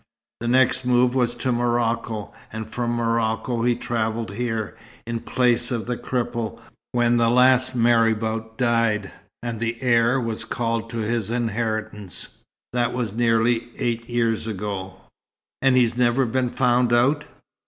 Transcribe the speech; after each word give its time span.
The 0.39 0.47
next 0.47 0.83
move 0.83 1.13
was 1.13 1.35
to 1.35 1.51
Morocco. 1.51 2.33
And 2.51 2.67
from 2.67 2.93
Morocco 2.95 3.61
he 3.61 3.75
travelled 3.75 4.31
here, 4.31 4.75
in 5.05 5.19
place 5.19 5.69
of 5.69 5.85
the 5.85 5.95
cripple, 5.95 6.59
when 6.91 7.17
the 7.17 7.29
last 7.29 7.75
marabout 7.75 8.57
died, 8.57 9.11
and 9.43 9.59
the 9.59 9.79
heir 9.79 10.19
was 10.19 10.43
called 10.43 10.89
to 10.89 10.97
his 10.97 11.29
inheritance. 11.29 12.29
That 12.73 12.93
was 12.95 13.13
nearly 13.13 13.69
eight 13.77 14.09
years 14.09 14.47
ago." 14.47 14.95
"And 15.61 15.77
he's 15.77 15.95
never 15.95 16.25
been 16.25 16.49
found 16.49 16.91
out?" 16.91 17.25